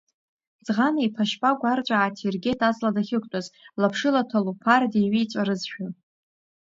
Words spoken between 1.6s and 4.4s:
арҵәаа ааҭиргеит, аҵла дахьықәтәаз, лаԥшыла